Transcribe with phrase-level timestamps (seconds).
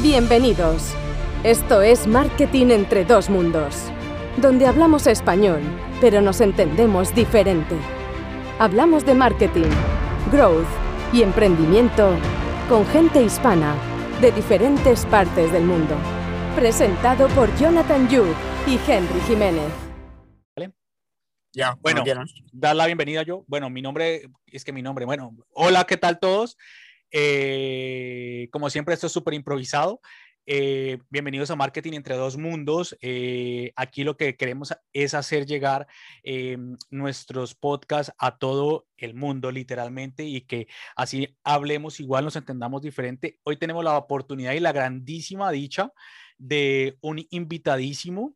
[0.00, 0.94] Bienvenidos.
[1.44, 3.76] Esto es Marketing entre dos mundos,
[4.38, 5.60] donde hablamos español,
[6.00, 7.76] pero nos entendemos diferente.
[8.58, 9.70] Hablamos de marketing,
[10.32, 10.66] growth
[11.12, 12.16] y emprendimiento
[12.68, 13.76] con gente hispana
[14.20, 15.94] de diferentes partes del mundo.
[16.56, 18.24] Presentado por Jonathan Yu
[18.66, 19.70] y Henry Jiménez.
[21.54, 22.02] Ya, bueno,
[22.50, 23.44] dar la bienvenida yo.
[23.46, 26.56] Bueno, mi nombre, es que mi nombre, bueno, hola, ¿qué tal todos?
[27.14, 30.00] Eh, como siempre, esto es súper improvisado.
[30.46, 32.96] Eh, bienvenidos a Marketing entre dos mundos.
[33.02, 35.86] Eh, aquí lo que queremos es hacer llegar
[36.90, 43.38] nuestros podcasts a todo el mundo, literalmente, y que así hablemos igual, nos entendamos diferente.
[43.44, 45.92] Hoy tenemos la oportunidad y la grandísima dicha
[46.38, 48.34] de un invitadísimo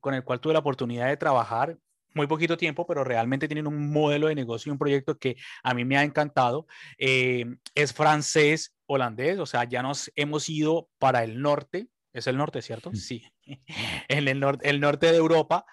[0.00, 1.76] con el cual tuve la oportunidad de trabajar
[2.14, 5.74] muy poquito tiempo, pero realmente tienen un modelo de negocio y un proyecto que a
[5.74, 6.66] mí me ha encantado.
[6.98, 12.36] Eh, es francés, holandés, o sea, ya nos hemos ido para el norte, es el
[12.36, 12.90] norte, ¿cierto?
[12.90, 12.96] Mm.
[12.96, 13.24] Sí,
[14.08, 15.66] en el, norte, el norte de Europa.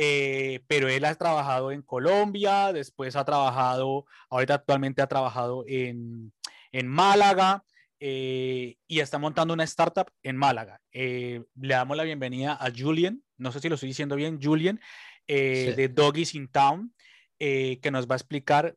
[0.00, 6.32] Eh, pero él ha trabajado en Colombia, después ha trabajado, ahorita actualmente ha trabajado en,
[6.70, 7.64] en Málaga,
[7.98, 10.80] eh, y está montando una startup en Málaga.
[10.92, 14.80] le damos la bienvenida a Julian, no sé si lo estoy diciendo bien, Julian,
[15.28, 16.92] eh, de Doggies in Town,
[17.38, 18.76] eh, que nos va a explicar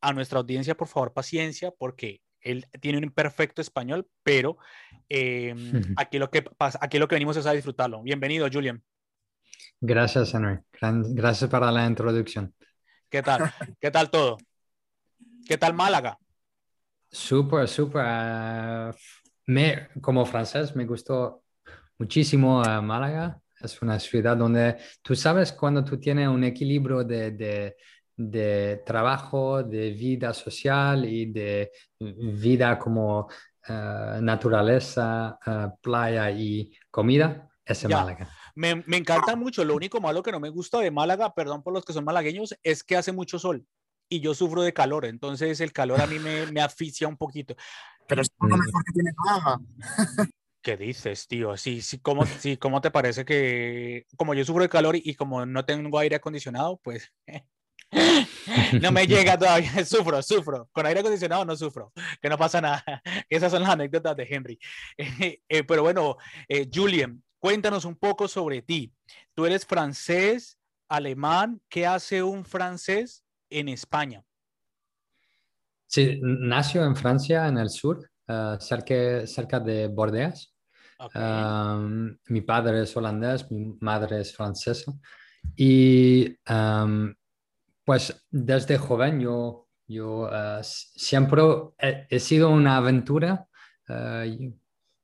[0.00, 4.58] a nuestra audiencia, por favor, paciencia, porque él tiene un imperfecto español, pero
[5.08, 8.02] em, aquí, lo que pasa, aquí lo que venimos es a disfrutarlo.
[8.02, 8.82] Bienvenido, Julian.
[9.80, 10.58] Gracias, Henry.
[10.80, 12.54] Gracias para la introducción.
[13.08, 13.52] ¿Qué tal?
[13.80, 14.36] ¿Qué tal todo?
[15.46, 16.18] ¿Qué tal Málaga?
[17.10, 18.02] Súper, súper.
[18.04, 18.94] Ah,
[19.46, 21.42] me, como francés me gustó
[21.96, 23.40] muchísimo uh, Málaga.
[23.60, 27.74] Es una ciudad donde tú sabes cuando tú tienes un equilibrio de,
[28.16, 33.28] de, trabajo, de vida social y de vida como
[33.68, 38.28] eh, naturaleza, eh, playa y comida, es en Málaga.
[38.54, 39.64] Me, me, encanta mucho.
[39.64, 42.56] Lo único malo que no me gusta de Málaga, perdón por los que son malagueños,
[42.62, 43.66] es que hace mucho sol
[44.08, 45.04] y yo sufro de calor.
[45.04, 47.54] Entonces el calor a mí me, me asfixia un poquito.
[48.06, 49.60] Pero es lo mejor que tiene Málaga.
[50.68, 51.56] ¿Qué dices, tío?
[51.56, 55.46] Sí, sí, ¿cómo, sí, ¿cómo te parece que, como yo sufro de calor y, como
[55.46, 57.10] no tengo aire acondicionado, pues
[58.82, 60.68] no me llega todavía, sufro, sufro.
[60.70, 61.90] Con aire acondicionado no sufro,
[62.20, 62.84] que no pasa nada.
[63.30, 64.58] Esas son las anécdotas de Henry.
[64.98, 68.92] Eh, pero bueno, eh, Julian, cuéntanos un poco sobre ti.
[69.32, 71.62] Tú eres francés, alemán.
[71.70, 74.22] ¿Qué hace un francés en España?
[75.86, 80.52] Sí, nació en Francia, en el sur, uh, cerca, cerca de Bordeaux
[82.26, 84.92] mi padre es holandés, mi madre es francesa.
[85.56, 86.36] Y
[87.84, 91.42] pues desde joven yo, yo ah, siempre
[91.78, 93.46] he, sido una aventura
[93.88, 94.24] ah,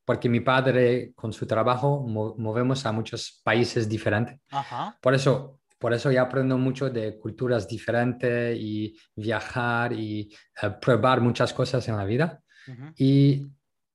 [0.05, 4.39] porque mi padre con su trabajo movemos a muchos países diferentes.
[5.01, 11.21] Por eso por eso ya aprendo mucho de culturas diferentes y viajar y eh, probar
[11.21, 12.41] muchas cosas en la vida.
[12.97, 13.47] Y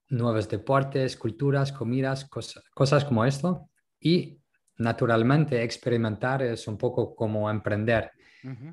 [0.09, 2.27] nuevos deportes, culturas, comidas,
[2.73, 3.69] cosas como esto.
[3.99, 4.39] Y
[4.77, 8.11] naturalmente experimentar es un poco como emprender.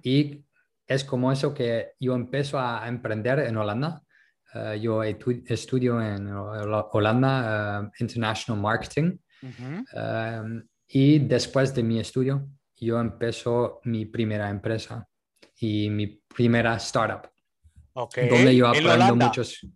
[0.02, 0.44] Y
[0.86, 4.02] es como eso que yo empiezo a emprender en Holanda.
[4.54, 9.18] Eh, yo estudio en Holanda uh, International Marketing.
[9.92, 15.06] Em, y después de mi estudio, yo empiezo mi primera empresa
[15.58, 17.28] y mi primera startup.
[17.92, 18.28] Okay.
[18.28, 19.66] Donde yo aprendo muchos.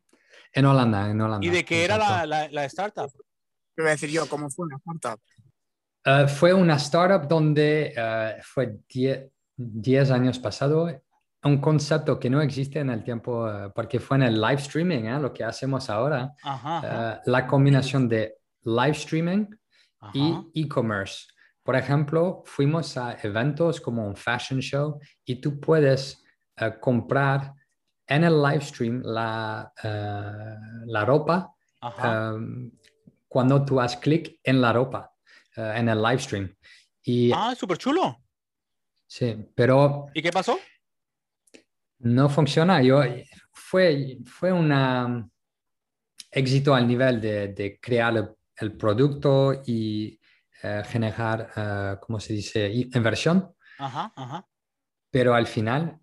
[0.53, 1.47] En Holanda, en Holanda.
[1.47, 3.11] ¿Y de qué era la, la, startup?
[3.77, 4.29] ¿Qué voy a decir yo?
[4.29, 5.21] ¿Cómo fue una startup?
[6.07, 8.79] Uh, fue una startup donde uh, fue
[9.57, 10.89] 10 años pasado,
[11.43, 15.05] un concepto que no existe en el tiempo, uh, porque fue en el live streaming,
[15.05, 15.21] ¿eh?
[15.21, 19.47] lo que hacemos ahora, ajá, la combinación de live streaming
[20.15, 21.27] y e-commerce.
[21.63, 26.25] Por ejemplo, fuimos a eventos como un fashion show y tú puedes
[26.81, 27.53] comprar
[28.11, 30.57] en el live stream la, eh,
[30.87, 31.55] la ropa
[32.03, 32.71] em,
[33.29, 35.15] cuando tú haces clic en la ropa
[35.57, 36.55] eh, en el live stream.
[37.03, 38.21] Y, ah, súper chulo.
[39.07, 40.07] Sí, pero...
[40.13, 40.59] ¿Y qué pasó?
[42.01, 42.83] No funciona.
[42.83, 43.01] Yo,
[43.53, 45.31] fue, fue un um,
[46.31, 50.21] éxito al nivel de, de crear el, producto y
[50.63, 53.55] eh, generar, ¿cómo se dice?, inversión.
[53.79, 54.47] Ajá, ajá.
[55.11, 55.99] Pero al final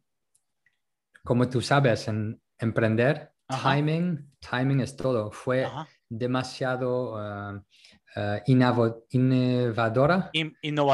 [1.27, 5.29] como tú sabes, en emprender, timing, timing es todo.
[5.29, 5.67] Fue
[6.07, 7.57] demasiado uh,
[8.15, 10.31] uh, innovadora.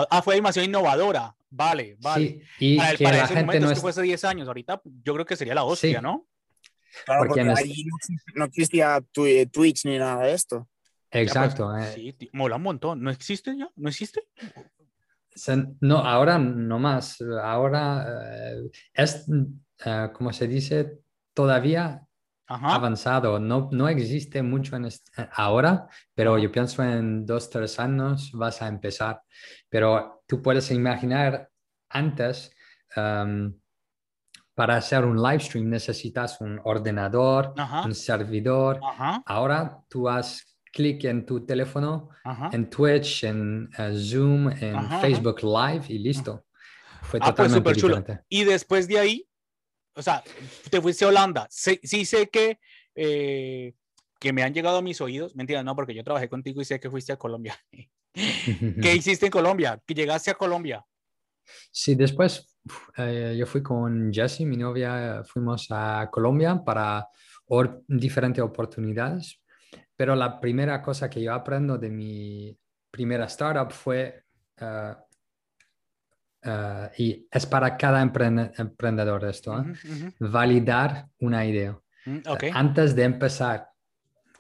[0.09, 1.35] ah, fue demasiado innovadora.
[1.51, 2.41] Vale, vale.
[2.57, 3.79] Sí, y para, el, que la gente momento, no es...
[3.79, 6.25] que hace 10 años, ahorita yo creo que sería la hostia, ¿no?
[7.05, 7.85] porque, ahí
[8.33, 10.67] no, existía eh, Twitch ni nada de esto.
[11.11, 11.69] Exacto.
[11.71, 12.15] Pues, eh.
[12.19, 13.03] Sí, mola un montón.
[13.03, 13.69] ¿No existe ya?
[13.75, 14.23] ¿No existe?
[15.79, 17.21] No, ahora no más.
[17.21, 18.03] Ahora
[18.35, 19.27] eh, es,
[20.13, 20.99] como se dice,
[21.33, 22.07] todavía
[22.47, 23.39] avanzado.
[23.39, 24.87] No, no existe mucho en
[25.33, 29.21] ahora, pero yo pienso en dos, tres años vas a empezar.
[29.69, 31.49] Pero tú puedes imaginar
[31.89, 32.51] antes,
[32.95, 33.53] em,
[34.55, 38.79] para hacer un live stream necesitas un ordenador, un servidor.
[39.25, 42.09] Ahora tú has clic en tu teléfono,
[42.51, 46.45] en Twitch, en eh, Zoom, en Facebook Live y listo.
[47.01, 48.19] Fue ah, pues totalmente diferente.
[48.29, 49.27] Y después de ahí,
[49.95, 50.23] o sea,
[50.69, 51.47] te fuiste a Holanda.
[51.49, 52.59] Sí, sé que,
[52.95, 53.73] eh,
[54.19, 55.35] que me han llegado a mis oídos.
[55.35, 57.57] Mentira, no, porque yo trabajé contigo y sé que fuiste a Colombia.
[58.13, 59.81] ¿Qué hiciste en Colombia?
[59.85, 60.85] ¿Que llegaste a Colombia?
[61.71, 62.55] Sí, después
[62.97, 67.07] eh, yo fui con Jessie, mi novia, fuimos a Colombia para
[67.87, 69.41] diferentes oportunidades,
[69.95, 72.57] pero la primera cosa que yo aprendo de mi
[72.89, 74.23] primera startup fue,
[74.61, 74.95] uh,
[76.45, 79.73] uh, y es para cada emprendedor esto, ¿eh?
[80.19, 81.77] validar una idea.
[82.05, 82.19] Mm,
[82.53, 83.69] antes de empezar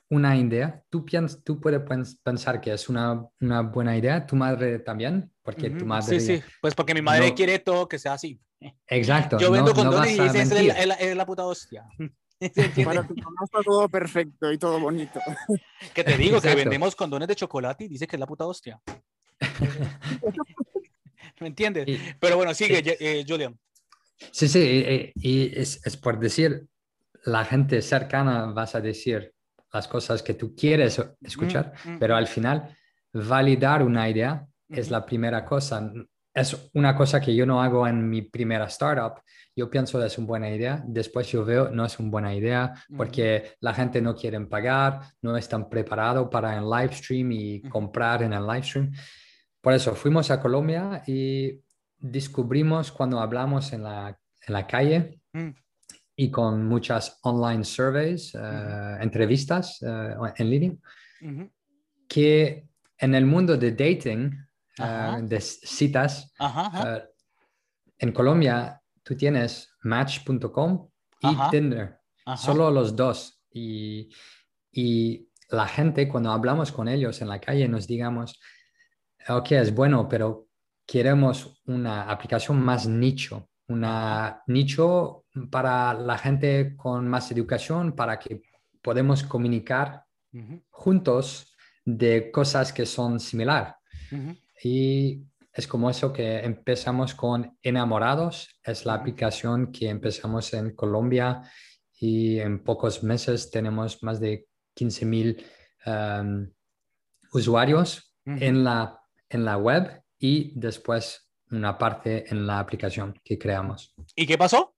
[0.09, 1.81] una idea, tú, piensas, tú puedes
[2.23, 6.19] pensar que es una, una, buena idea, tu madre también, porque tu madre...
[6.19, 8.39] Sí, sí, pues porque mi madre quiere todo que sea así.
[8.87, 9.39] Exacto.
[9.39, 11.85] Yo vendo condones y dice, es la, es, la, puta hostia.
[12.85, 15.19] Para tu mamá está todo perfecto y todo bonito.
[15.93, 18.81] Que te digo que vendemos condones de chocolate y dice que es la puta hostia.
[21.39, 21.87] ¿Me entiendes?
[22.19, 23.57] Pero bueno, sigue, eh, Julian.
[24.31, 26.67] Sí, sí, y, es, es, por decir,
[27.25, 29.33] la gente cercana vas a decir
[29.71, 31.99] las cosas que tú quieres escuchar, mm, mm.
[31.99, 32.77] pero al final
[33.11, 35.91] validar una idea es la primera cosa.
[36.33, 39.21] Es una cosa que yo no hago en mi primera startup.
[39.55, 42.73] Yo pienso que es una buena idea, después yo veo no es una buena idea
[42.97, 48.23] porque la gente no quiere pagar, no están preparados para el live stream y comprar
[48.23, 48.91] en el live stream.
[49.63, 51.57] Por eso fuimos a Colombia y
[51.97, 54.09] descubrimos cuando hablamos en la,
[54.45, 55.49] en la calle mm.
[56.17, 60.73] y con muchas online surveys, eh, entrevistas eh, en línea,
[62.09, 62.67] que
[62.97, 64.37] en el mundo de dating,
[64.79, 66.33] eh, de citas,
[67.99, 70.89] en Colombia tú tienes match.com
[71.21, 71.99] y Tinder,
[72.35, 73.41] solo los dos.
[73.49, 74.09] Y,
[74.73, 78.37] y la gente, cuando hablamos con ellos en la calle, nos digamos,
[79.29, 80.47] ok, es bueno, pero
[80.85, 88.41] queremos una aplicación más nicho, una nicho para la gente con más educación, para que
[88.81, 90.03] podemos comunicar
[90.69, 91.55] juntos
[91.85, 93.77] de cosas que son similar.
[94.63, 101.41] Y es como eso que empezamos con Enamorados, es la aplicación que empezamos en Colombia
[101.99, 105.45] y en pocos meses tenemos más de 15 mil
[105.85, 106.49] um,
[107.33, 109.02] usuarios en, la,
[109.33, 113.93] en la web y después una parte en la aplicación que creamos.
[114.15, 114.75] ¿Y qué pasó?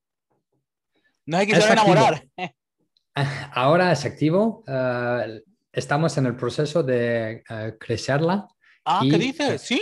[1.26, 2.28] No se quisieron enamorar.
[3.54, 4.64] Ahora es activo.
[4.68, 5.40] Uh,
[5.72, 8.48] estamos en el proceso de uh, crecerla.
[8.84, 9.62] Ah, ¿qué dices?
[9.62, 9.82] ¿Sí?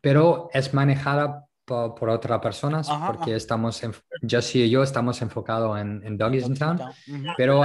[0.00, 3.92] Pero es manejada por, otras personas porque estamos, en,
[4.26, 6.80] Jesse y yo estamos enfocados en, en Doggies in Town.
[7.36, 7.62] Pero,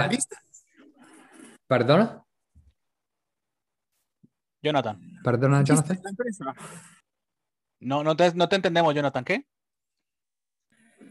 [1.67, 2.20] ¿perdona?
[4.61, 4.99] Jonathan.
[5.23, 5.99] Perdona, Jonathan.
[7.79, 9.23] No, no te, no te entendemos, Jonathan.
[9.23, 9.47] ¿Qué?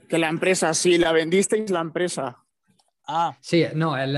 [0.09, 2.45] Que la empresa, sí, la vendisteis la empresa.
[3.07, 3.37] Ah.
[3.41, 4.13] Sí, no, el,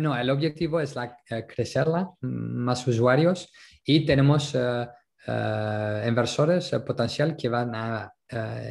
[0.00, 3.52] no, el objetivo es la, eh, crecerla, más usuarios
[3.84, 4.86] y tenemos uh,
[5.26, 8.14] uh, inversores potencial que van a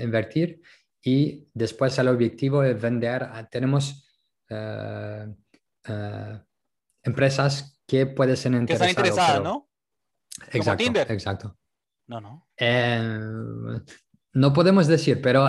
[0.02, 0.62] invertir
[1.02, 3.28] y después el objetivo es vender.
[3.52, 4.06] Tenemos
[7.04, 8.88] empresas que pueden ser interesadas.
[8.88, 9.69] Que están interesadas, ¿no?
[10.52, 11.12] Exacto, Tinder.
[11.12, 11.58] exacto.
[12.08, 12.48] No, no.
[14.34, 15.48] no podemos decir, pero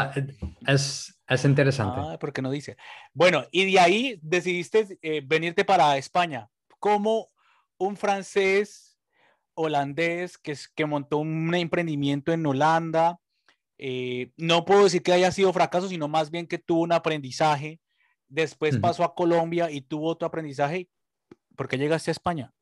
[0.66, 2.00] es, es interesante.
[2.02, 2.76] Ah, porque no dice.
[3.14, 6.48] Bueno, y de ahí decidiste eh, venirte para España.
[6.78, 7.28] como
[7.78, 8.98] un francés
[9.54, 13.18] holandés que, que montó un emprendimiento en Holanda?
[13.78, 17.80] Eh, no puedo decir que haya sido fracaso, sino más bien que tuvo un aprendizaje.
[18.28, 20.88] Después pasó a Colombia y tuvo otro aprendizaje.
[21.56, 22.52] ¿Por qué llegaste a España?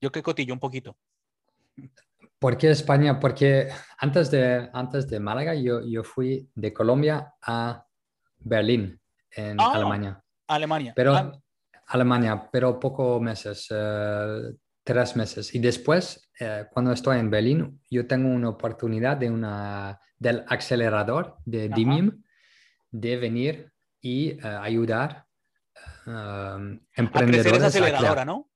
[0.00, 0.96] Yo que cotillo un poquito.
[2.38, 3.20] ¿Por qué España?
[3.20, 7.84] Porque antes de, antes de Málaga yo, yo fui de Colombia a
[8.38, 8.98] Berlín,
[9.30, 10.22] en ah, Alemania.
[10.46, 10.92] Alemania.
[10.96, 11.32] Pero, ah.
[11.86, 15.54] Alemania, pero pocos meses, eh, tres meses.
[15.54, 21.36] Y después, eh, cuando estoy en Berlín, yo tengo una oportunidad de una, del acelerador
[21.44, 22.22] de DIMIM
[22.90, 25.26] de venir y eh, ayudar
[26.06, 27.08] emprendedores.
[27.12, 28.49] A crecer esa aceleradora, ¿no?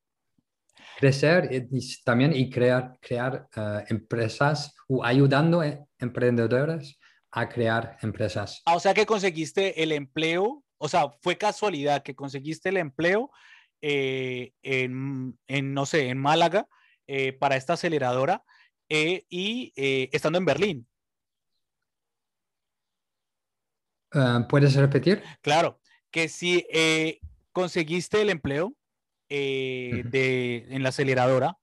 [0.98, 6.98] Crecer y, también y crear, crear eh, empresas o ayudando a emprendedores
[7.30, 8.62] a crear empresas.
[8.64, 13.30] Ah, o sea que conseguiste el empleo, o sea, fue casualidad que conseguiste el empleo
[13.82, 15.34] eh, en,
[15.74, 16.68] no sé, en Málaga
[17.08, 18.44] eh, para esta aceleradora
[18.88, 20.88] y estando en Berlín.
[24.48, 25.24] ¿Puedes repetir?
[25.40, 25.80] Claro,
[26.12, 26.64] que si
[27.50, 28.76] conseguiste el empleo
[29.28, 31.56] eh, de, en la aceleradora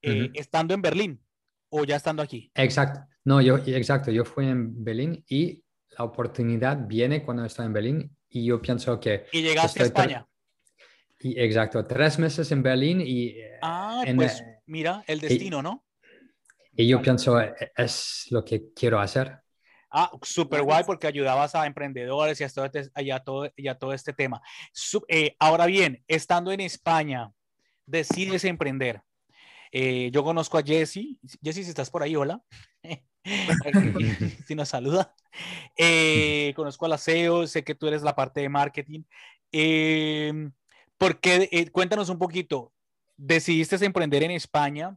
[0.00, 1.24] eh, estando en Berlín
[1.68, 2.50] o ya estando aquí.
[2.54, 3.00] Exacto.
[3.24, 4.10] No, yo, exacto.
[4.10, 5.62] Yo fui en Berlín y
[5.98, 9.26] la oportunidad viene cuando estoy en Berlín y yo pienso que...
[9.32, 10.26] Y llegaste a España.
[11.20, 13.36] Y, exacto, tres meses en Berlín y...
[13.62, 15.84] Ah, pues mira, el destino, ¿no?
[16.74, 17.38] Y yo pienso,
[17.76, 19.41] es lo que quiero hacer.
[19.94, 22.90] Ah, súper guay porque ayudabas a emprendedores y a todo, este,
[23.22, 24.40] todo, todo este tema.
[25.06, 27.30] Eh, ahora bien, estando en España,
[27.84, 29.02] decides emprender.
[29.70, 31.18] Eh, yo conozco a Jesse.
[31.42, 32.42] Jesse, si estás por ahí, hola.
[34.46, 35.14] si nos saluda.
[35.76, 39.02] Eh, conozco a la SEO, sé que tú eres la parte de marketing.
[39.52, 40.52] Em,
[40.96, 41.68] ¿por qué?
[41.70, 42.72] cuéntanos un poquito.
[43.18, 44.96] Decidiste emprender en España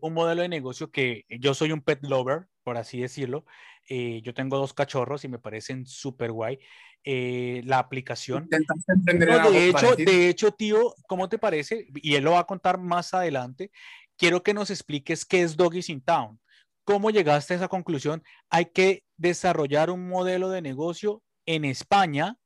[0.00, 3.44] un modelo de negocio que yo soy un pet lover, por así decirlo.
[3.88, 6.58] Eh, yo tengo dos cachorros y me parecen súper guay.
[7.04, 8.48] Eh, la aplicación.
[8.48, 11.88] de, hecho, de hecho, tío, ¿cómo te parece?
[11.96, 13.72] Y él lo va a contar más adelante.
[14.16, 16.38] Quiero que nos expliques qué es Doggies in Town.
[16.84, 18.22] ¿Cómo llegaste a esa conclusión?
[18.50, 22.36] Hay que desarrollar un modelo de negocio en España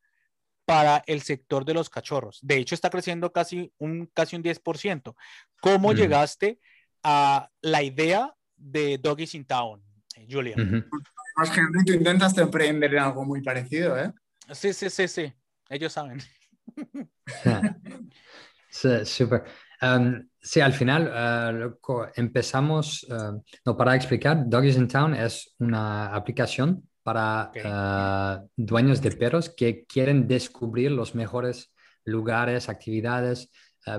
[0.64, 2.40] para el sector de los cachorros.
[2.42, 5.14] De hecho, está creciendo casi un, casi un 10%.
[5.60, 6.60] ¿Cómo llegaste
[7.02, 9.82] a la idea de Doggies in Town?
[10.28, 10.88] Julian.
[11.36, 14.12] Más que tú intentas emprender en algo muy parecido, ¿eh?
[14.52, 15.32] Sí, sí, sí, sí.
[15.68, 16.20] Ellos saben.
[18.70, 19.44] sí, súper.
[19.82, 26.14] Um, sí, al final uh, empezamos, uh, no, para explicar, Doggies in Town es una
[26.14, 31.72] aplicación para uh, dueños de perros que quieren descubrir los mejores
[32.04, 33.50] lugares, actividades,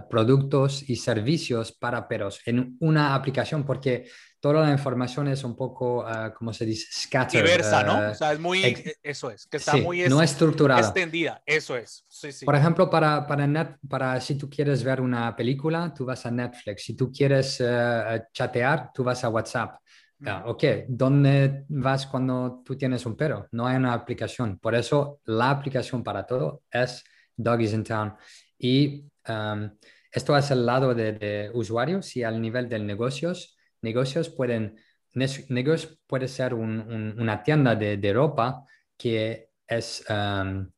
[0.10, 4.10] productos y servicios para perros en una aplicación, porque
[4.40, 6.88] toda la información es un poco, uh, ¿cómo se dice?
[6.92, 7.44] Scattered.
[7.44, 8.00] Diversa, ¿no?
[8.00, 10.82] Uh, o sea, es muy, eso es, que está muy no estructurada.
[10.82, 12.06] extendida, eso es.
[12.08, 12.46] Sí, sí.
[12.46, 16.32] Por ejemplo, para, para, net, para si tú quieres ver una película, tú vas a
[16.32, 16.84] Netflix.
[16.84, 19.80] Si tú quieres uh, chatear, tú vas a WhatsApp.
[20.20, 20.30] Mm.
[20.46, 23.48] ok, ¿dónde vas cuando tú tienes un perro?
[23.52, 24.58] No hay una aplicación.
[24.58, 27.04] Por eso la aplicación para todo es
[27.36, 28.16] Doggies in Town.
[28.58, 29.70] Y um,
[30.12, 34.78] esto es el lado de, de usuarios y al nivel de negocios negocios pueden,
[35.14, 38.66] negocios puede ser una tienda de, ropa
[38.98, 40.70] que es um,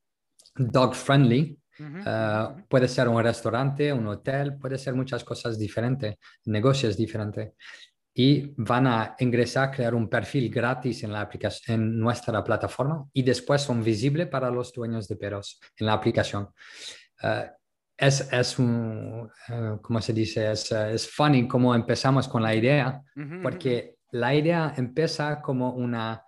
[0.55, 6.15] dog friendly, uh, puede ser un restaurante, un hotel, puede ser muchas cosas diferentes,
[6.45, 7.53] negocios diferentes.
[8.13, 13.23] Y van a ingresar, crear un perfil gratis en, la aplicación, en nuestra plataforma y
[13.23, 16.49] después son visibles para los dueños de perros en la aplicación.
[17.23, 17.58] Uh,
[17.99, 20.51] es, es un, eh, ¿cómo se dice?
[20.51, 23.03] Es, eh, es funny cómo empezamos con la idea,
[23.43, 26.23] porque la idea empieza como una,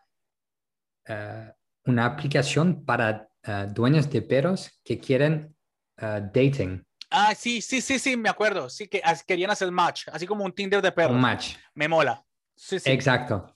[1.05, 1.51] eh,
[1.85, 3.27] una aplicación para
[3.73, 5.55] dueños de perros que quieren
[5.97, 6.85] dating.
[7.09, 8.69] Ah, sí, sí, sí, sí, me acuerdo.
[8.69, 11.15] Sí, que querían hacer match, así como un Tinder de perros.
[11.15, 11.55] Un match.
[11.73, 12.23] Me mola.
[12.55, 12.91] Sí, sí.
[12.91, 13.55] Exacto.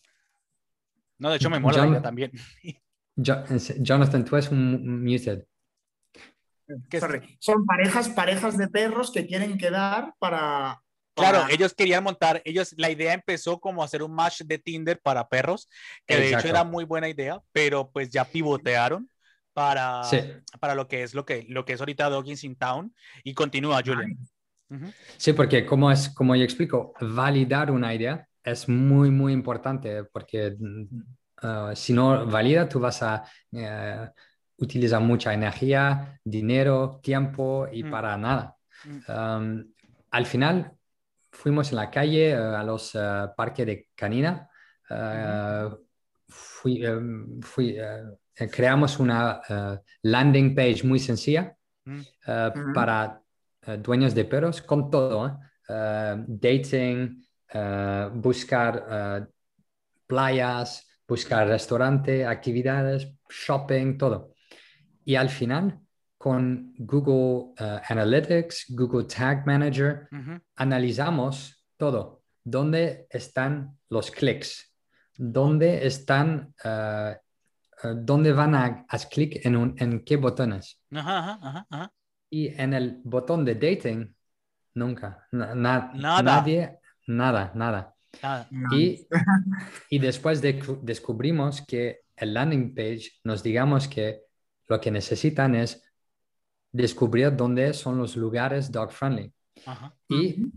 [1.19, 2.31] No, de hecho me mola también.
[3.15, 5.45] Jonathan, tú eres un muted.
[7.39, 10.81] Son parejas, parejas de perros que quieren quedar para,
[11.15, 15.27] Claro, ellos querían montar, ellos, la idea empezó como hacer un match de Tinder para
[15.29, 15.69] perros,
[16.05, 19.09] que de hecho era muy buena idea, pero pues ya pivotearon
[19.53, 20.01] para,
[20.59, 22.93] para lo que es lo que, lo que es ahorita Doggins in Town
[23.23, 24.17] y continúa, Julian.
[25.15, 30.57] Sí, porque como es, como yo explico, validar una idea es muy, muy importante, porque
[31.41, 34.07] uh, si no valida, tú vas a uh,
[34.57, 37.91] utiliza mucha energía, dinero, tiempo y mm.
[37.91, 38.55] para nada.
[38.85, 39.11] Mm.
[39.11, 39.73] Um,
[40.11, 40.71] al final
[41.31, 44.49] fuimos en la calle eh, a los uh, parques de canina.
[44.89, 45.75] Uh,
[46.65, 49.41] um, eh, creamos una
[50.01, 52.73] landing page muy sencilla mm.
[52.73, 53.21] para
[53.79, 55.39] dueños de perros con todo.
[56.27, 57.25] dating,
[58.13, 59.27] buscar
[60.05, 64.34] playas, buscar restaurante, actividades, shopping, todo.
[65.05, 65.79] Y al final,
[66.17, 70.09] con Google eh, Analytics, Google Tag Manager,
[70.55, 72.23] analizamos todo.
[72.43, 74.73] ¿Dónde están los clics?
[75.17, 77.15] ¿Dónde están eh,
[77.95, 80.81] dónde van a hacer clic en, un, en qué botones.
[80.91, 81.93] Ajá, ajá, ajá,
[82.29, 84.15] Y en el botón de dating,
[84.73, 85.27] nunca.
[85.31, 85.91] nada.
[85.93, 87.93] Nadie, nada, nada.
[88.71, 89.07] Y,
[89.89, 94.21] y después de, descubrimos que el landing page nos digamos que
[94.67, 95.83] lo que necesitan es
[96.71, 99.33] descubrir dónde son los lugares dog friendly.
[100.09, 100.51] Y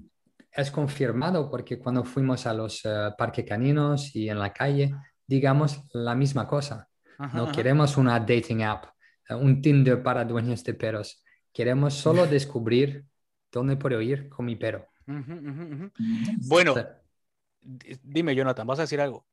[0.50, 4.94] es confirmado porque cuando fuimos a los uh, parques caninos y en la calle,
[5.26, 6.88] digamos la misma cosa.
[7.34, 8.86] no queremos una dating app,
[9.28, 11.22] eh, un Tinder para dueños de perros.
[11.52, 13.04] Queremos solo descubrir
[13.50, 14.86] dónde puedo ir con mi perro.
[16.46, 16.74] Bueno,
[18.02, 19.26] dime, Jonathan, ¿vas a decir algo?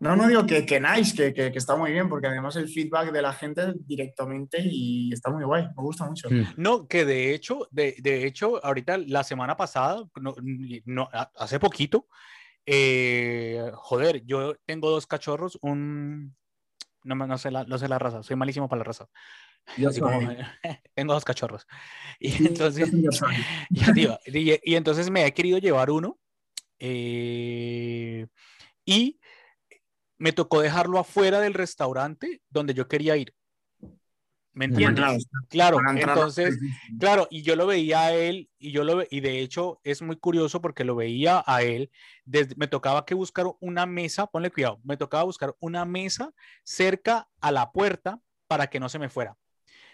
[0.00, 3.10] No, no digo que, que nice, que, que, está muy bien, porque además el feedback
[3.10, 6.28] de la gente directamente y está muy guay, me gusta mucho.
[6.56, 10.36] No, que de hecho, de, de hecho, ahorita la semana pasada, no,
[10.84, 12.06] no hace poquito,
[12.64, 16.36] eh, joder, yo tengo dos cachorros, un...
[17.02, 19.08] No, no, sé la, no sé la raza, soy malísimo para la raza.
[20.94, 21.66] tengo dos cachorros.
[22.20, 22.92] Y entonces,
[24.26, 26.18] y, y, entonces me he querido llevar uno.
[26.78, 28.26] Eh,
[28.84, 29.17] y
[30.18, 33.34] me tocó dejarlo afuera del restaurante donde yo quería ir.
[34.52, 35.28] ¿Me entiendes?
[35.48, 36.58] Claro, entonces,
[36.98, 40.16] claro, y yo lo veía a él, y yo lo y de hecho es muy
[40.16, 41.92] curioso porque lo veía a él,
[42.24, 46.32] desde, me tocaba que buscar una mesa, ponle cuidado, me tocaba buscar una mesa
[46.64, 49.36] cerca a la puerta para que no se me fuera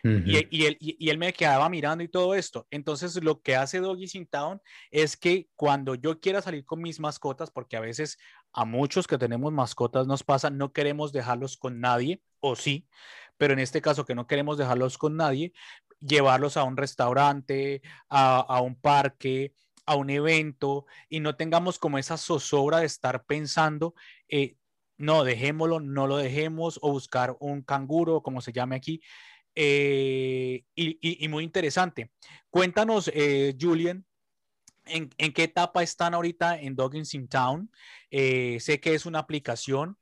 [0.05, 2.67] y, él, y, él, me quedaba mirando y todo esto.
[2.71, 7.01] Entonces, lo que hace Doggy Sin Town es que cuando yo quiera salir con mis
[7.01, 8.19] mascotas, porque a veces
[8.53, 12.87] a muchos que tenemos mascotas nos pasa, no queremos dejarlos con nadie, o sí,
[13.39, 15.53] pero en este caso que no queremos dejarlos con nadie,
[16.01, 17.81] llevarlos a un restaurante,
[18.11, 19.55] a, a un parque,
[19.87, 23.95] a un evento y no tengamos como esa zozobra de estar pensando,
[24.29, 24.57] eh,
[24.97, 29.01] no, dejémoslo, no lo dejemos, o buscar un canguro, como se llame aquí,
[29.55, 32.11] eh, y, muy interesante.
[32.51, 34.05] Cuéntanos, eh, Julian,
[34.87, 37.71] ¿en, qué etapa están ahorita en Doggins in Town?
[38.11, 39.97] Eh, sé que es una aplicación.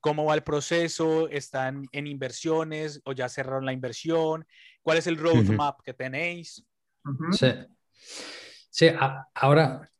[0.00, 1.28] ¿Cómo va el proceso?
[1.28, 4.46] ¿Están en inversiones o ya cerraron la inversión?
[4.82, 6.64] ¿Cuál es el roadmap que tenéis?
[8.70, 8.86] Sí,
[9.34, 9.90] ahora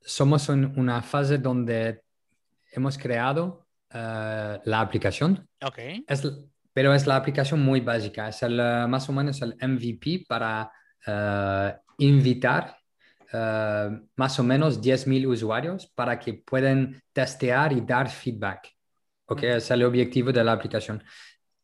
[0.00, 2.02] somos en una fase donde
[2.72, 5.48] hemos creado la aplicación.
[5.60, 6.04] Okay.
[6.08, 6.22] Es,
[6.72, 10.70] pero es la aplicación muy básica, es el, eh, más o menos el MVP para
[11.06, 12.76] eh, invitar
[13.32, 18.68] uh, más o menos 10.000 usuarios para que puedan testear y dar feedback.
[19.26, 19.42] ¿ok?
[19.42, 21.02] Es el objetivo de la aplicación.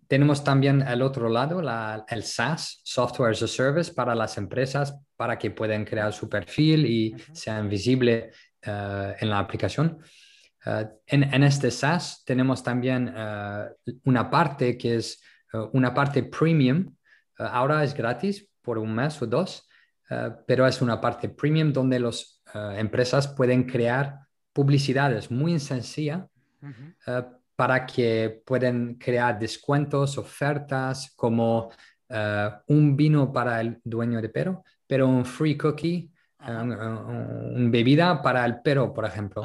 [0.07, 4.95] Tenemos también al otro lado la, el SaaS, Software as a Service, para las empresas,
[5.17, 9.99] para que puedan crear su perfil y sean visibles en la aplicación.
[10.67, 13.69] Eh, en, este SaaS tenemos también eh,
[14.05, 16.93] una parte que es eh, una parte premium.
[17.39, 19.69] ahora es gratis por un mes o dos,
[20.47, 22.43] pero es una parte premium donde las
[22.77, 24.21] empresas pueden crear
[24.53, 26.25] publicidades muy sencillas
[27.55, 31.71] para que puedan crear descuentos, ofertas como
[32.67, 38.61] un vino para el dueño de perro, pero un free cookie, una bebida para el
[38.63, 39.43] perro, por ejemplo.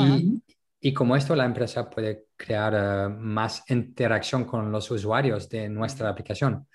[0.00, 0.40] y,
[0.84, 6.08] y como esto, la empresa puede crear eh, más interacción con los usuarios de nuestra
[6.08, 6.66] aplicación.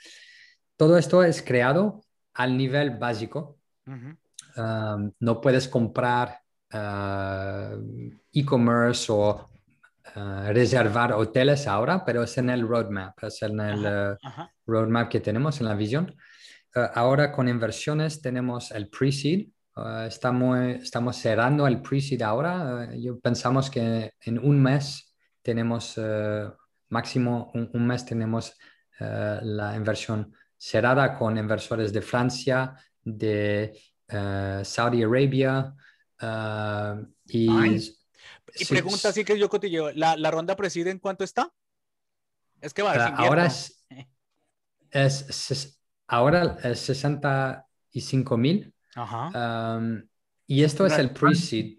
[0.78, 3.58] Todo esto es creado al nivel básico.
[5.20, 6.40] no puedes comprar
[6.72, 7.78] eh,
[8.32, 9.50] e-commerce o
[10.16, 14.18] eh, reservar hoteles ahora, pero es en el roadmap, es en el
[14.66, 16.16] roadmap que tenemos en la visión.
[16.94, 22.90] ahora con inversiones tenemos el pre-seed, Ah, estamos, estamos cerrando el pre-seed ahora.
[22.90, 26.52] Uh, yo pensamos que en un mes tenemos, uh,
[26.90, 28.58] máximo un, mes tenemos
[29.00, 33.80] la inversión cerrada con inversores de Francia, de
[34.64, 35.76] Saudi Arabia.
[37.28, 37.48] y,
[38.56, 41.54] y pregunta así que yo cotilleo, ¿la, ¿la ronda preside en cuánto está?
[42.60, 43.86] Es que va a Ahora es,
[44.90, 48.74] es, es, ahora es 65 mil
[50.48, 51.78] y esto es el pre-seed.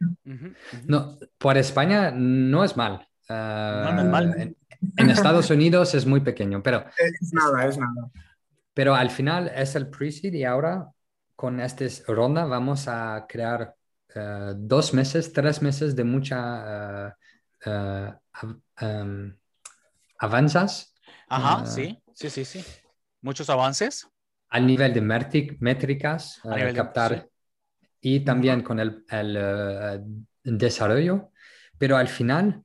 [0.87, 3.07] No, por España no es mal.
[3.29, 4.55] mal.
[4.97, 6.85] En, Estados Unidos es muy pequeño, pero...
[6.97, 8.11] Es nada, es nada.
[8.75, 10.89] Pero al final es el pre-seed y ahora
[11.35, 13.75] con esta ronda vamos a crear
[14.15, 17.17] eh, dos meses, tres meses de mucha
[17.67, 18.13] uh,
[20.19, 20.95] avanzas.
[21.29, 22.65] Ajá, sí, sí, sí, sí.
[23.21, 24.09] Muchos avances
[24.51, 25.01] al nivel de
[25.61, 27.29] métricas, uh, captar
[28.01, 31.31] y también con el, el uh, desarrollo,
[31.77, 32.63] pero al final,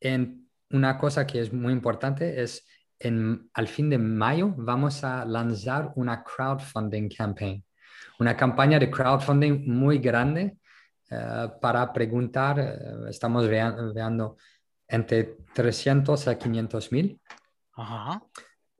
[0.00, 2.66] en una cosa que es muy importante es
[2.98, 7.62] en, al fin de mayo vamos a lanzar una crowdfunding campaign,
[8.18, 10.56] una campaña de crowdfunding muy grande
[11.10, 14.36] eh, para preguntar, eh, estamos veando
[14.88, 17.20] entre 300 a 500 mil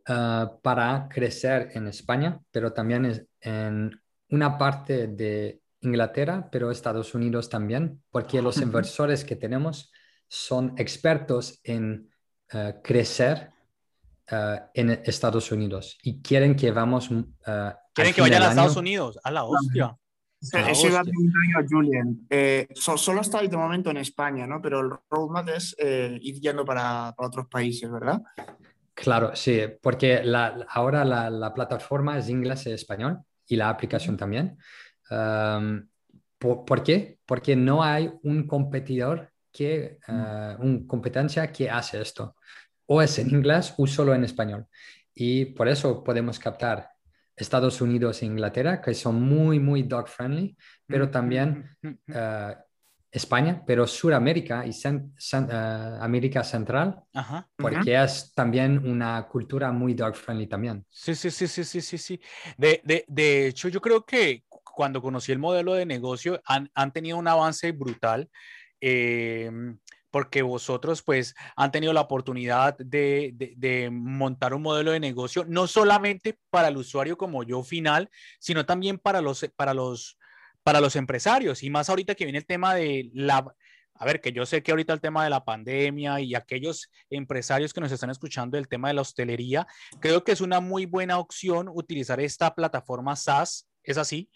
[0.07, 7.49] eh, para crecer en España, pero también en una parte de Inglaterra, pero Estados Unidos
[7.49, 9.93] también, porque los inversores que tenemos
[10.29, 12.11] son expertos en
[12.83, 13.51] crecer
[14.29, 17.09] en Estados Unidos y quieren que vamos.
[17.09, 19.97] quieren que vayan a Estados Unidos, a la hostia.
[20.41, 22.27] Eso iba a preguntar yo a Julian.
[22.31, 24.61] Eh, solo estáis de momento en España, ¿no?
[24.61, 28.23] Pero el roadmap es eh, ir yendo para, otros países, ¿verdad?
[28.97, 30.23] Claro, sí, porque
[30.71, 34.57] ahora la, plataforma es inglés y español y la aplicación también.
[36.39, 37.19] ¿por, qué?
[37.27, 42.37] Porque no hay un competidor que, uh, una competencia que hace esto.
[42.87, 44.67] O es en inglés o solo en español.
[45.15, 46.89] Y por eso podemos captar
[47.37, 50.57] Estados Unidos e Inglaterra, que son muy, muy dog friendly,
[50.87, 52.57] pero también eh,
[53.17, 57.01] España, pero Suramérica y eh, América Central,
[57.57, 60.85] porque es también una cultura muy dog friendly también.
[60.91, 62.21] Sí, sí, sí, sí, sí, sí, sí.
[62.59, 66.93] De, de, de hecho, yo creo que cuando conocí el modelo de negocio han, han
[66.93, 68.29] tenido un avance brutal.
[68.81, 69.51] Eh,
[70.11, 76.39] porque vosotros pues han tenido la oportunidad de, montar un modelo de negocio, no solamente
[76.49, 80.17] para el usuario como yo final, sino también para los, para los,
[80.67, 81.63] para los empresarios.
[81.63, 83.55] Y más ahorita que viene el tema de la...
[83.95, 87.73] A ver, que yo sé que ahorita el tema de la pandemia y aquellos empresarios
[87.73, 89.69] que nos están escuchando el tema de la hostelería,
[90.01, 94.29] creo que es una muy buena opción utilizar esta plataforma SaaS, es así,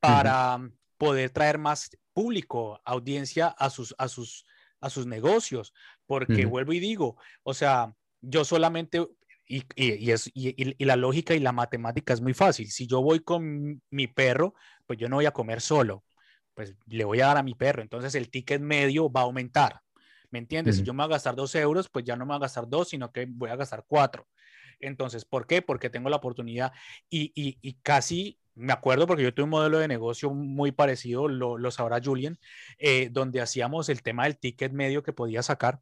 [0.00, 0.58] para
[0.98, 4.44] poder traer más público, audiencia a sus, a sus,
[4.82, 5.72] a sus negocios,
[6.04, 9.06] porque vuelvo y digo, o sea, yo solamente,
[9.50, 13.20] y, y, es, y, la lógica y la matemática es muy fácil, si yo voy
[13.20, 14.54] con mi perro,
[14.86, 16.04] pues yo no voy a comer solo,
[16.54, 19.80] pues le voy a dar a mi perro, entonces el ticket medio va a aumentar,
[20.30, 20.76] ¿me entiendes?
[20.76, 22.68] Si yo me voy a gastar dos euros, pues ya no me voy a gastar
[22.68, 24.28] dos, sino que voy a gastar cuatro.
[24.78, 25.62] Entonces, ¿por qué?
[25.62, 26.72] Porque tengo la oportunidad
[27.10, 31.70] y, y, casi me acuerdo porque yo tuve un modelo de negocio muy parecido, lo,
[31.72, 32.38] sabrá Julian,
[32.78, 35.80] eh, donde hacíamos el tema del ticket medio que podía sacar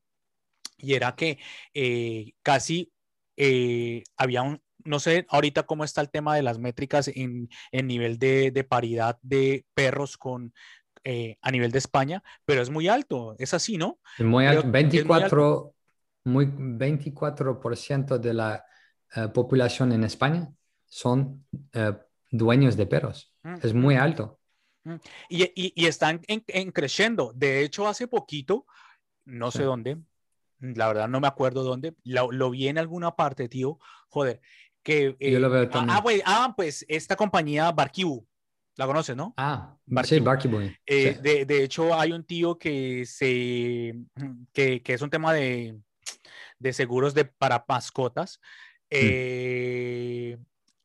[0.78, 1.38] y era que
[1.74, 2.92] eh, casi
[3.38, 8.18] eh, había un, no sé ahorita cómo está el tema de las métricas en, nivel
[8.18, 10.52] de, paridad de perros con...
[11.42, 13.98] a nivel de España, pero es muy alto, es así, ¿no?
[14.18, 15.74] Muy alto, 24,
[16.24, 18.64] muy, 24% de la
[19.32, 20.52] población en España
[20.86, 21.44] son
[22.30, 23.32] dueños de perros.
[23.42, 23.54] Mm.
[23.62, 24.38] Es muy alto.
[24.84, 24.94] Mm.
[25.28, 27.32] Y, están en, creciendo.
[27.34, 28.66] De hecho, hace poquito,
[29.24, 29.98] no sé dónde,
[30.60, 33.78] la verdad no me acuerdo dónde, lo, vi en alguna parte, tío.
[34.08, 34.40] Joder,
[34.82, 35.16] que...
[35.20, 35.96] Yo lo veo eh, también.
[35.96, 38.26] Ah, pues, ah, pues esta compañía Barkibu.
[38.76, 39.34] La conoces, ¿no?
[39.36, 40.60] Ah, sí, Barkibu.
[40.86, 43.92] Eh, de, hecho, hay un tío que, se,
[44.52, 45.76] que, es un tema de,
[46.72, 48.38] seguros de, para mascotas.
[48.38, 48.86] Mm.
[48.90, 50.38] Eh,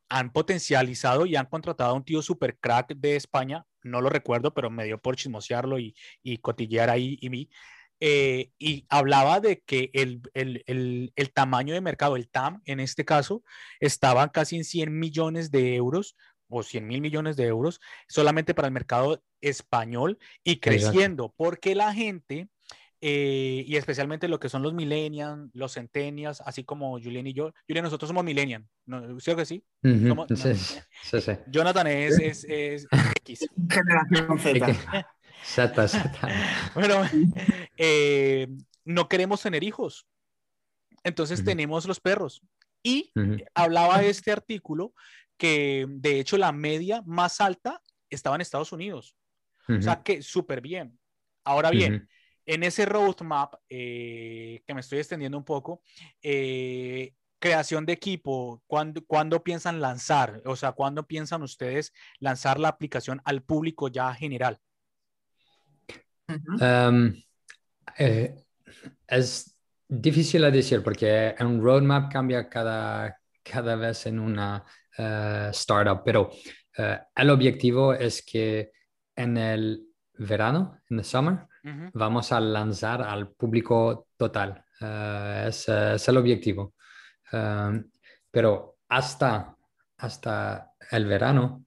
[0.09, 4.53] han potencializado y han contratado a un tío super crack de España, no lo recuerdo,
[4.53, 7.49] pero me dio por chismosearlo y, y cotillear ahí y mí.
[8.05, 13.05] Eh, y hablaba de que el, el, el, tamaño de mercado, el TAM en este
[13.05, 13.43] caso,
[13.79, 16.17] estaba casi en 100 millones de euros
[16.49, 21.93] o 100 mil millones de euros solamente para el mercado español y creciendo, porque la
[21.93, 22.49] gente
[22.99, 27.53] eh, y especialmente lo que son los millennials, los centennials, así como Julián y yo.
[27.69, 29.17] Julián, nosotros somos millennials, ¿no?
[29.21, 29.63] ¿sí o que sí?
[29.81, 30.55] sí,
[31.03, 31.31] sí, sí.
[31.47, 32.85] Jonathan es, es, es
[33.23, 33.47] X.
[33.69, 35.07] Generación Z.
[36.73, 37.03] Bueno,
[37.77, 38.47] eh,
[38.85, 40.07] no queremos tener hijos.
[41.03, 42.41] Entonces tenemos los perros.
[42.81, 43.11] Y
[43.53, 44.93] hablaba este artículo
[45.37, 49.15] que de hecho la media más alta estaba en Estados Unidos.
[49.67, 50.99] O sea que súper bien.
[51.43, 52.07] Ahora bien,
[52.45, 55.81] en ese roadmap, eh, que me estoy extendiendo un poco,
[56.21, 60.41] eh, creación de equipo, ¿cuándo, piensan lanzar?
[60.45, 64.59] O sea, ¿cuándo piensan ustedes lanzar la aplicación al público ya general?
[66.27, 67.13] Em,
[67.97, 68.35] eh,
[69.07, 69.57] es
[69.87, 74.63] difícil de decir porque un roadmap cambia cada, cada vez en una
[75.51, 76.29] startup, pero
[77.15, 78.71] el objetivo es que
[79.15, 81.47] en el verano, en el summer,
[81.93, 84.63] vamos a lanzar al público total.
[84.79, 86.75] Eh, es, el objetivo.
[87.31, 87.89] Em,
[88.29, 89.55] pero hasta,
[89.97, 91.65] hasta el verano,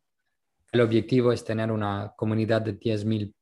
[0.70, 3.32] el objetivo es tener una comunidad de 10.000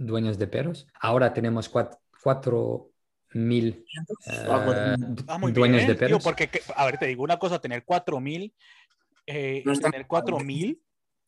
[0.00, 0.86] dueños de perros.
[1.00, 2.90] Ahora tenemos 4.000
[3.32, 3.84] mil
[4.26, 4.52] uh,
[5.28, 6.22] ah, dueños de perros.
[6.22, 8.52] porque, a ver, te digo una cosa, tener cuatro mil,
[9.26, 10.82] eh, tener cuatro mil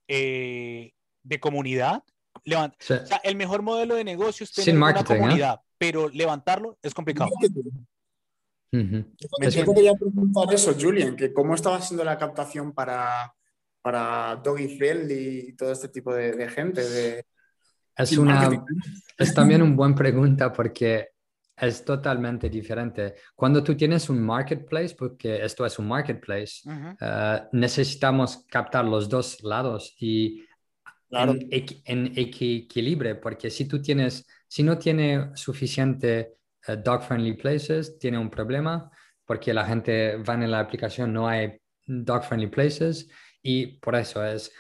[0.09, 2.03] eh, de comunidad,
[2.35, 7.31] o sea, el mejor modelo de negocio es tener una comunidad, pero levantarlo es complicado.
[8.73, 9.05] Me
[9.51, 13.35] quería preguntar eso, Julian, que cómo estaba siendo la captación para,
[13.83, 16.83] para Doggy Friendly y todo este tipo de, gente.
[16.83, 17.27] De...
[17.97, 18.51] Es, una,
[19.19, 21.09] es también una buena pregunta porque
[21.57, 23.15] es totalmente diferente.
[23.35, 26.63] Cuando tú tienes un marketplace, porque esto es un marketplace,
[27.01, 30.45] eh, necesitamos captar los dos lados y
[31.13, 36.37] en, equilibrio, porque si tú tienes, si no tiene suficiente
[36.69, 38.91] uh, dog-friendly places, tiene un problema,
[39.25, 43.09] porque la gente va en la aplicación, no hay dog-friendly places,
[43.43, 44.53] y por eso es,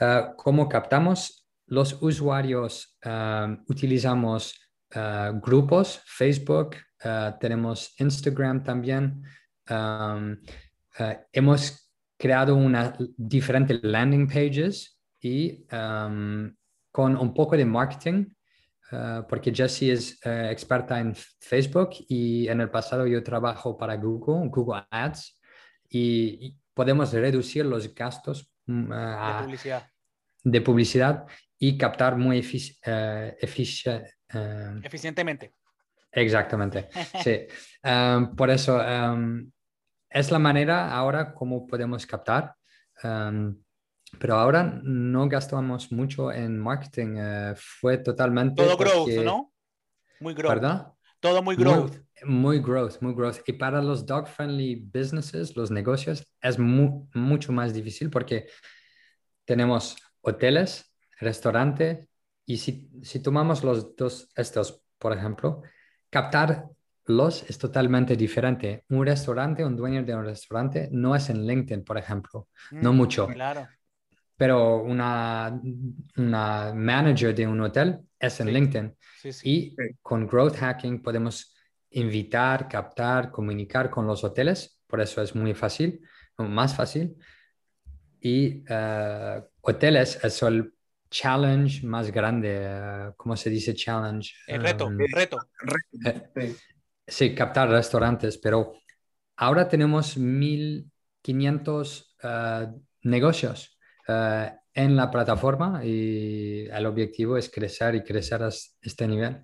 [0.00, 1.37] uh, ¿cómo captamos?
[1.68, 4.54] Los usuarios um, utilizamos
[4.94, 6.76] uh, grupos, Facebook,
[7.40, 9.22] tenemos Instagram también.
[9.70, 10.36] Um,
[11.32, 16.52] hemos creado una diferente landing pages y um,
[16.90, 18.26] con un poco de marketing,
[18.92, 23.96] uh, porque Jessie es uh, experta en Facebook y en el pasado yo trabajo para
[23.96, 25.40] Google, Google Ads,
[25.90, 29.82] y, podemos reducir los gastos mm, de, publicidad.
[30.44, 31.26] De, publicidad.
[31.58, 35.54] y captar muy uh, eficientemente.
[36.12, 36.88] Exactamente,
[37.24, 37.40] sí.
[37.84, 39.50] Um, por eso um,
[40.08, 42.54] es la manera ahora como podemos captar.
[44.18, 48.62] Pero ahora no gastamos mucho en marketing, eh, fue totalmente...
[48.62, 49.52] Todo growth, ¿no?
[50.20, 50.54] Muy growth.
[50.54, 50.92] ¿Verdad?
[51.20, 51.96] Todo muy growth.
[52.24, 53.38] Muy, growth, muy growth.
[53.46, 58.48] Y para los dog-friendly businesses, los negocios, es mucho más difícil porque
[59.44, 62.06] tenemos hoteles, restaurantes,
[62.46, 65.62] y si, si tomamos los dos estos, por ejemplo,
[66.10, 68.84] captarlos es totalmente diferente.
[68.88, 72.96] Un restaurante, un dueño de un restaurante, no es en LinkedIn, por ejemplo, no mm,
[72.96, 73.26] mucho.
[73.26, 73.68] Claro
[74.38, 75.60] pero una,
[76.16, 78.96] una manager de un hotel es en LinkedIn.
[79.42, 81.56] y con Growth Hacking podemos
[81.90, 86.00] invitar, captar, comunicar con los hoteles, por eso es muy fácil,
[86.38, 87.16] más fácil.
[88.20, 90.72] Y uh, hoteles es el
[91.10, 94.32] challenge más grande, uh, ¿cómo se dice challenge?
[94.46, 95.38] El reto, um, el reto.
[96.04, 96.54] Eh,
[97.06, 98.74] sí, captar restaurantes, pero
[99.36, 108.04] ahora tenemos 1500 uh, negocios eh, en la plataforma y el objetivo es crecer y
[108.04, 109.42] crecer a este nivel.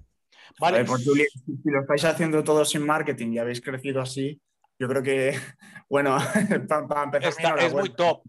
[0.60, 4.40] Vale, pues si lo estáis haciendo todo sin marketing y habéis crecido así,
[4.78, 5.36] yo creo que,
[5.88, 6.16] bueno,
[6.88, 7.58] para, empezar.
[7.58, 8.22] es muy top.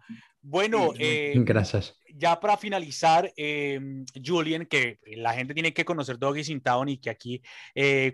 [0.47, 1.99] Bueno, eh, gracias.
[2.17, 6.97] Ya para finalizar, eh, Julian, que la gente tiene que conocer Doggy Sin Town y
[6.97, 7.41] que aquí,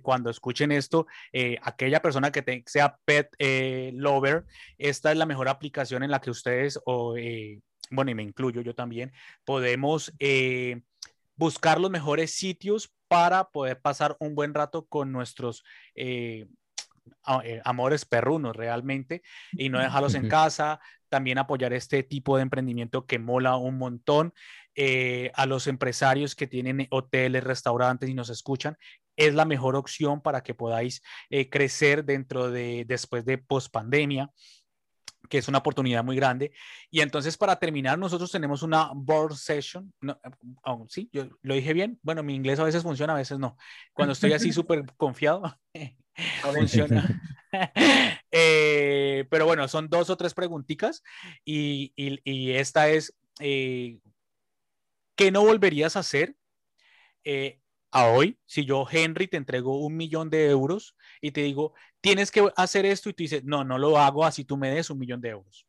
[0.02, 1.06] cuando escuchen esto,
[1.62, 3.30] aquella persona que sea pet
[3.94, 4.46] lover,
[4.78, 7.16] esta es la mejor aplicación en la que ustedes o
[7.92, 9.12] bueno, y me incluyo yo también,
[9.46, 10.82] podemos eh,
[11.36, 15.64] buscar los mejores sitios para poder pasar un buen rato con nuestros
[15.96, 16.48] eh,
[17.44, 20.80] eh, amores perrunos realmente y no dejarlos en casa,
[21.12, 24.34] también apoyar este tipo de emprendimiento que mola un montón.
[25.36, 28.78] a los empresarios que tienen hoteles, restaurantes y nos escuchan,
[29.18, 31.04] es la mejor opción para que podáis
[31.52, 34.32] crecer dentro de después de post pandemia
[35.32, 36.52] que es una oportunidad muy grande.
[36.92, 39.92] Y entonces, para terminar, nosotros tenemos una board session.
[40.02, 40.20] No,
[40.64, 41.98] oh, sí, yo lo dije bien.
[42.04, 43.58] Bueno, mi inglés a veces funciona, a veces no.
[43.94, 45.58] Cuando estoy así súper confiado,
[46.54, 47.22] funciona.
[48.32, 51.04] Eh, pero bueno, son dos o tres preguntitas
[51.44, 54.00] y, y, esta es, eh,
[55.16, 56.36] ¿qué no volverías a hacer
[57.26, 57.60] eh,
[57.92, 62.32] a hoy, si yo, Henry, te entrego un millón de euros y te digo, tienes
[62.32, 65.00] que hacer esto y tú dices, no, no lo hago así tú me des un
[65.00, 65.68] millón de euros.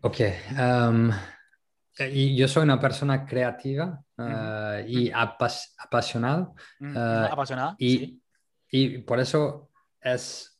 [0.00, 0.20] Ok.
[0.58, 1.10] Um,
[1.98, 6.52] y yo soy una persona creativa uh, y apasionada.
[6.80, 7.76] Uh, apasionada.
[7.78, 8.22] Y,
[8.70, 9.70] y por eso
[10.14, 10.58] es,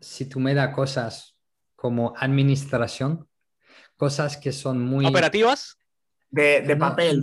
[0.00, 1.36] si tú me das cosas
[1.74, 3.28] como administración,
[3.96, 5.06] cosas que son muy...
[5.06, 5.78] Operativas
[6.34, 7.22] de, papel,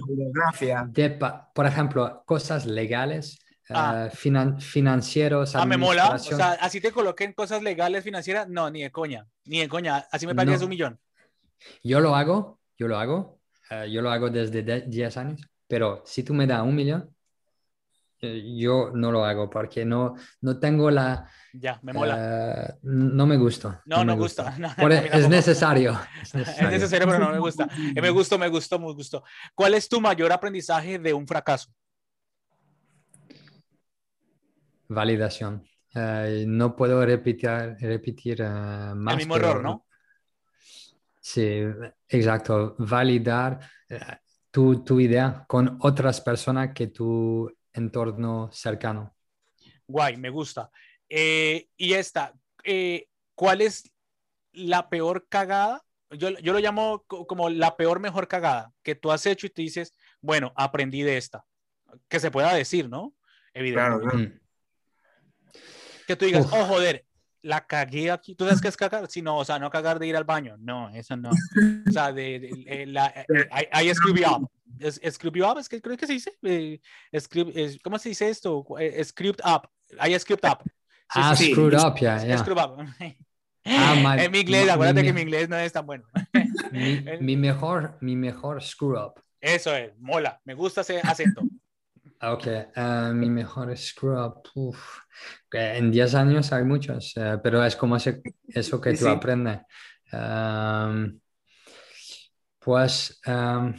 [0.87, 1.19] de
[1.53, 4.07] por ejemplo, cosas legales, ah.
[4.07, 5.55] eh, financieros.
[5.55, 6.15] Ah, me mola.
[6.15, 8.47] O sea, así te coloqué en cosas legales, financieras.
[8.47, 10.05] No, ni de coña, ni de coña.
[10.11, 10.99] Así me pagas un millón.
[11.83, 13.39] Yo lo hago, yo lo hago.
[13.69, 15.41] Eh, yo lo hago desde 10 años.
[15.67, 17.13] Pero si tú me das un millón, eh,
[18.21, 21.27] yo no lo hago porque no, no tengo la...
[21.53, 22.17] Ya, me mola.
[22.17, 23.81] Eh, no me gusta.
[23.85, 24.55] No, no me gusta.
[25.11, 27.07] es, necesario, es, necesario.
[27.07, 27.67] pero no me gusta.
[28.01, 29.23] me gustó, me gustó, me gustó.
[29.55, 31.71] ¿Cuál es tu mayor aprendizaje de un fracaso?
[34.87, 35.63] validación.
[36.47, 39.13] no puedo repetir, repetir más.
[39.13, 39.85] El mismo error, ¿no?
[41.21, 41.63] Sí,
[42.09, 42.75] exacto.
[42.77, 43.57] Validar
[44.51, 49.15] tu, tu idea con otras personas que tu entorno cercano.
[49.87, 50.71] Guay, me gusta.
[51.09, 53.91] Eh, y esta, eh, ¿cuál es
[54.53, 55.83] la peor cagada?
[56.11, 59.61] Yo, yo, lo llamo como la peor mejor cagada que tú has hecho y te
[59.61, 61.45] dices, bueno, aprendí de esta.
[62.07, 63.13] Que se pueda decir, ¿no?
[63.53, 64.39] Evidentemente.
[66.07, 67.05] Que tú digas, oh, joder,
[67.41, 68.35] la cagué aquí.
[68.35, 69.09] ¿Tú sabes qué es cagar?
[69.09, 70.55] Sí, no, o sea, no cagar de ir al baño.
[70.59, 71.29] No, eso no.
[71.29, 74.49] O sea, de, de, eh, la, I, I screw up.
[75.11, 76.33] Screw up, es que creo que se dice.
[76.43, 76.79] Eh,
[77.83, 78.65] ¿Cómo se dice esto?
[78.79, 79.69] Eh, script up.
[79.99, 80.63] I script up.
[81.15, 82.65] ah, screwed up, ya, yeah, yeah.
[82.65, 82.79] up.
[83.65, 86.05] Ah, en mi inglés, acuérdate que mi inglés no es tan bueno.
[86.71, 89.21] mi, mi, mejor, mi mejor screw up.
[89.39, 91.41] Eso es, mola, me gusta ese acento.
[92.23, 94.43] Ok, uh, mi mejor screw up.
[95.51, 99.07] En 10 años hay muchos, uh, pero es como ese, eso que tú sí.
[99.07, 99.59] aprendes.
[100.13, 101.19] Um,
[102.59, 103.73] pues um,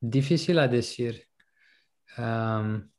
[0.00, 1.28] difícil a decir.
[2.18, 2.90] Um,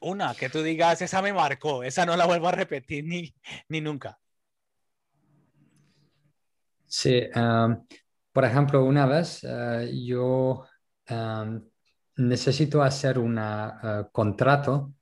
[0.00, 3.34] Una, que tú digas, esa me marcó, esa no la vuelvo a repetir ni,
[3.68, 4.18] ni nunca.
[6.86, 7.22] Sí,
[8.32, 10.66] por ejemplo, una vez uh, yo
[12.16, 14.94] necesito hacer un uh, contrato,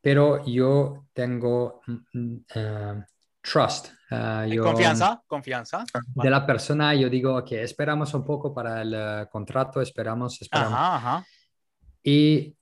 [0.00, 3.02] pero yo tengo uh,
[3.50, 3.88] trust.
[4.48, 5.84] Yo, confianza, confianza.
[6.04, 10.72] De la persona, yo digo, que esperamos un poco para el contrato, esperamos, esperamos.
[10.72, 11.26] Ajá, ajá.
[12.02, 12.56] Y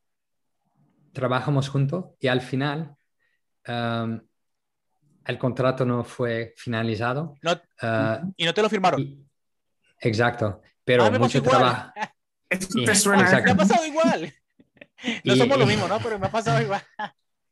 [1.12, 2.96] trabajamos juntos y al final
[3.68, 4.20] um,
[5.24, 7.36] el contrato no fue finalizado.
[7.42, 9.00] No, uh, y no te lo firmaron.
[9.00, 9.26] Y,
[10.00, 11.92] exacto, pero ah, mucho trabajo.
[12.48, 13.42] Esto te suena.
[13.42, 14.32] Me ha pasado igual.
[15.24, 15.98] No y, somos lo mismo, ¿no?
[15.98, 16.82] Pero me ha pasado igual.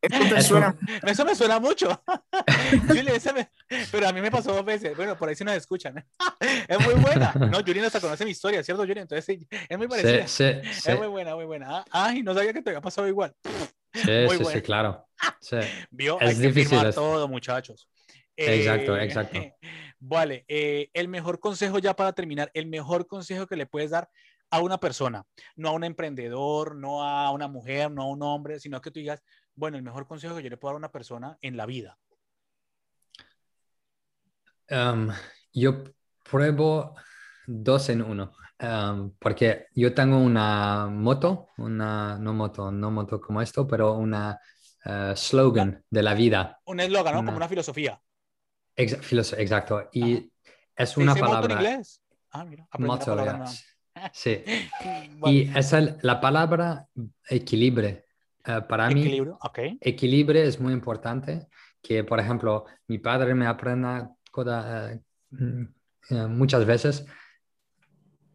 [0.02, 0.76] Esto te suena.
[1.06, 2.02] Eso me suena mucho.
[2.88, 3.50] Julie, me...
[3.90, 4.96] Pero a mí me pasó dos veces.
[4.96, 6.04] Bueno, por ahí sí nos escuchan.
[6.68, 7.32] Es muy buena.
[7.34, 8.98] No, Julián hasta conoce mi historia, ¿cierto, Julián?
[8.98, 9.38] Entonces
[9.68, 10.26] es muy parecida.
[10.26, 11.84] Sí, sí, es muy buena, muy buena.
[11.90, 13.34] Ay, no sabía que te había pasado igual.
[13.94, 14.52] Sí, muy sí, buena.
[14.52, 15.06] sí, claro.
[15.38, 15.58] Sí.
[15.90, 17.90] Vio, es hay difícil que firmar todo, muchachos.
[18.34, 19.38] Exacto, eh, exacto.
[20.00, 24.08] Vale, eh, el mejor consejo ya para terminar, el mejor consejo que le puedes dar
[24.50, 25.24] a una persona,
[25.56, 29.00] no a un emprendedor, no a una mujer, no a un hombre, sino que tú
[29.00, 29.22] digas,
[29.54, 31.98] bueno, el mejor consejo que yo le puedo dar a una persona en la vida.
[34.70, 35.10] Um,
[35.52, 35.84] yo
[36.22, 36.94] pruebo
[37.46, 43.42] dos en uno, um, porque yo tengo una moto, una, no moto, no moto como
[43.42, 44.38] esto, pero una
[44.86, 46.60] uh, slogan de la vida.
[46.64, 47.20] Un eslogan, ¿no?
[47.20, 47.26] Una...
[47.26, 48.00] Como una filosofía.
[48.74, 49.90] Ex exacto.
[49.92, 50.26] Y Ajá.
[50.76, 51.40] es una palabra.
[51.40, 52.02] Moto en inglés?
[52.30, 53.16] Ah, mira, moto,
[54.12, 54.42] Sí.
[55.26, 56.88] Y esa la palabra
[57.28, 58.02] equilibrio.
[58.46, 59.78] Uh, para equilibrio, mí, okay.
[59.80, 61.46] equilibrio es muy importante.
[61.80, 64.44] Que, por ejemplo, mi padre me aprende uh,
[66.10, 67.04] uh, muchas veces,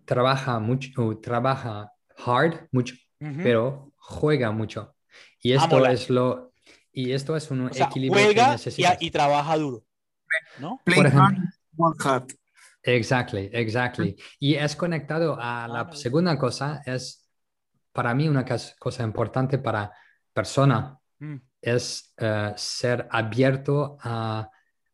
[0.06, 1.92] trabaja mucho, trabaja
[2.26, 3.44] hard, mucho, uh -huh.
[3.44, 4.96] pero juega mucho.
[5.42, 6.52] Y esto ah, es lo.
[6.92, 8.98] Y esto es un o sea, equilibrio juega que necesitas.
[9.02, 9.84] Y, y, trabaja duro.
[10.60, 10.82] ¿no?
[10.84, 11.44] Por ejemplo,
[12.84, 14.16] Exactly, exactly.
[14.40, 17.27] Y es conectado a la segunda cosa, es
[17.98, 19.92] para mí una cosa importante para
[20.32, 21.36] persona, mm.
[21.60, 24.48] es uh, ser abierto a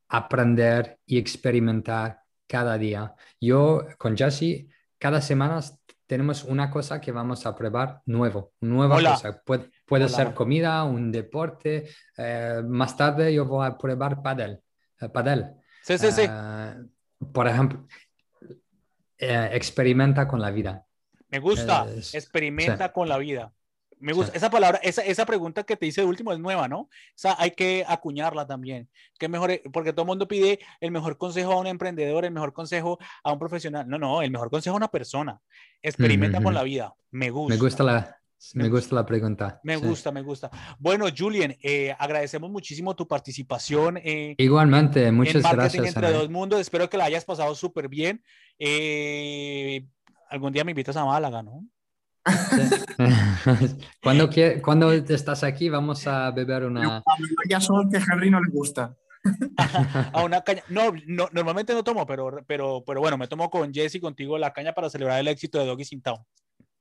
[0.07, 3.13] aprender y experimentar cada día.
[3.41, 5.59] Yo con Jesse, cada semana
[6.07, 9.11] tenemos una cosa que vamos a probar nuevo, nueva Hola.
[9.11, 9.41] cosa.
[9.43, 11.89] Puede, puede ser comida, un deporte.
[12.17, 14.61] Uh, más tarde yo voy a probar padel.
[15.11, 15.55] Padel.
[15.81, 16.25] Sí, sí, sí
[17.33, 17.85] por ejemplo,
[19.17, 20.85] eh, experimenta con la vida.
[21.33, 22.93] Me gusta, es, experimenta sí.
[22.93, 23.51] con la vida.
[23.99, 24.37] Me gusta sí.
[24.37, 26.81] esa palabra, esa, esa pregunta que te hice de último es nueva, ¿no?
[26.81, 28.87] O sea, hay que acuñarla también.
[29.17, 29.59] ¿Qué mejor?
[29.71, 33.31] Porque todo el mundo pide el mejor consejo a un emprendedor, el mejor consejo a
[33.31, 33.89] un profesional.
[33.89, 35.39] No, no, el mejor consejo a una persona.
[35.81, 36.45] Experimenta mm -hmm.
[36.45, 36.93] con la vida.
[37.09, 37.55] Me gusta.
[37.55, 38.17] Me gusta la,
[38.53, 39.59] me gusta la pregunta.
[39.63, 39.85] Me sí.
[39.87, 40.51] gusta, me gusta.
[40.77, 43.97] Bueno, Julian, eh, agradecemos muchísimo tu participación.
[43.97, 45.87] Eh, Igualmente, muchas en gracias.
[45.87, 46.17] Entre Ana.
[46.17, 48.21] dos mundos, espero que la hayas pasado súper bien.
[48.59, 49.87] Eh,
[50.33, 51.63] algún día me invitas a Málaga, ¿no?
[52.25, 52.97] Sí.
[54.03, 54.29] cuando,
[54.61, 57.03] cuando estás aquí, vamos a beber una.
[57.47, 58.95] Ya solo que a Henry no le gusta.
[60.13, 60.63] a una caña.
[60.69, 64.51] No, no, normalmente no tomo, pero, pero, pero bueno, me tomo con Jesse contigo la
[64.51, 66.19] caña para celebrar el éxito de Doggy Sin Town.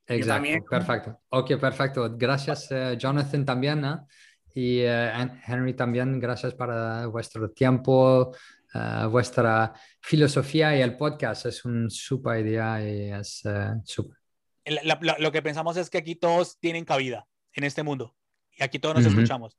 [0.07, 1.21] Exacto, perfecto.
[1.29, 2.17] Ok, perfecto.
[2.17, 3.81] Gracias, uh, Jonathan, también.
[3.81, 4.07] ¿no?
[4.55, 8.35] Y uh, Henry también, gracias para vuestro tiempo,
[8.75, 11.47] uh, vuestra filosofía y el podcast.
[11.47, 13.43] Es una super idea y es
[13.85, 14.17] super.
[14.65, 18.15] La, la, lo que pensamos es que aquí todos tienen cabida en este mundo.
[18.61, 19.59] aquí todos nos escuchamos.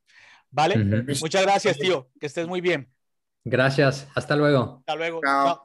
[0.49, 0.77] ¿Vale?
[1.19, 2.09] Muchas gracias, tío.
[2.19, 2.91] Que estés muy bien.
[3.43, 4.07] Gracias.
[4.15, 4.77] Hasta luego.
[4.79, 5.19] Hasta luego.
[5.21, 5.63] Chao.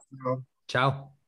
[0.67, 1.18] Chao.